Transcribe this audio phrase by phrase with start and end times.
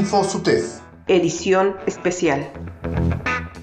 [0.00, 0.80] Info SUTEF.
[1.08, 2.50] Edición especial.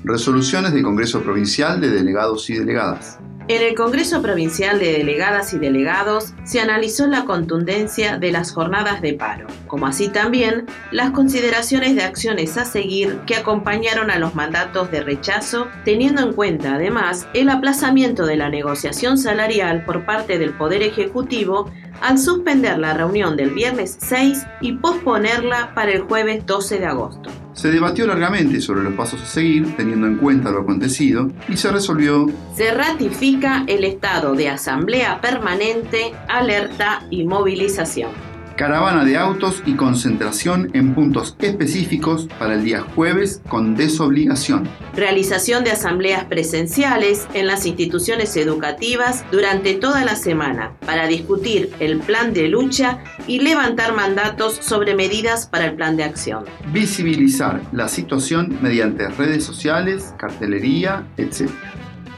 [0.04, 3.18] Resoluciones del Congreso Provincial de Delegados y Delegadas.
[3.50, 9.02] En el Congreso Provincial de Delegadas y Delegados se analizó la contundencia de las jornadas
[9.02, 14.36] de paro, como así también las consideraciones de acciones a seguir que acompañaron a los
[14.36, 20.38] mandatos de rechazo, teniendo en cuenta además el aplazamiento de la negociación salarial por parte
[20.40, 21.72] del Poder Ejecutivo
[22.02, 27.47] al suspender la reunión del viernes 6 y posponerla para el jueves 12 de agosto.
[27.58, 31.72] Se debatió largamente sobre los pasos a seguir, teniendo en cuenta lo acontecido, y se
[31.72, 32.28] resolvió...
[32.56, 38.27] Se ratifica el estado de asamblea permanente, alerta y movilización
[38.58, 44.68] caravana de autos y concentración en puntos específicos para el día jueves con desobligación.
[44.96, 52.00] Realización de asambleas presenciales en las instituciones educativas durante toda la semana para discutir el
[52.00, 56.46] plan de lucha y levantar mandatos sobre medidas para el plan de acción.
[56.74, 61.52] Visibilizar la situación mediante redes sociales, cartelería, etc.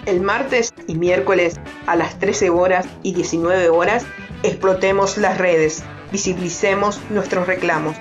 [0.06, 4.06] El martes y miércoles a las 13 horas y 19 horas
[4.44, 7.96] explotemos las redes visibilicemos nuestros reclamos.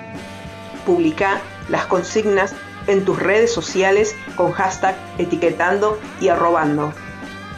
[0.85, 2.55] Publica las consignas
[2.87, 6.93] en tus redes sociales con hashtag etiquetando y arrobando.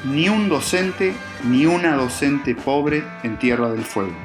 [0.04, 4.16] Ni un docente ni una docente pobre en Tierra del Fuego.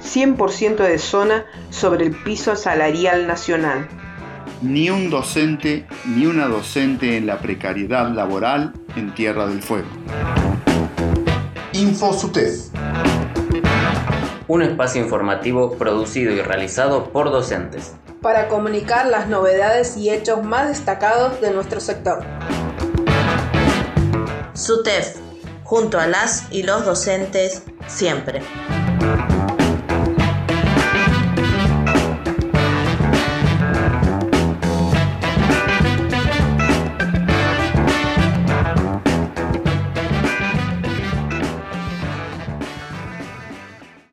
[0.00, 3.88] 100% de zona sobre el piso salarial nacional.
[4.62, 9.88] Ni un docente ni una docente en la precariedad laboral en Tierra del Fuego.
[11.72, 12.12] Info
[14.50, 17.94] un espacio informativo producido y realizado por docentes.
[18.20, 22.24] Para comunicar las novedades y hechos más destacados de nuestro sector.
[24.54, 25.18] SUTEF,
[25.62, 28.42] junto a las y los docentes, siempre.